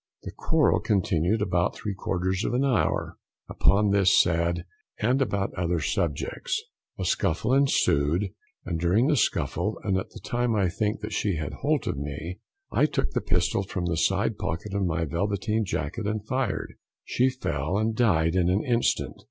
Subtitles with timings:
[0.23, 3.17] The quarrel continued about three quarters of an hour
[3.47, 4.65] upon this sad
[4.99, 6.59] and about other subjects.
[6.97, 8.31] A scuffle ensued,
[8.65, 11.99] and during the scuffle, and at the time I think that she had hold of
[11.99, 12.39] me,
[12.71, 16.73] I took the pistol from the side pocket of my velveteen jacket and fired.
[17.05, 19.17] She fell, and died in an instant.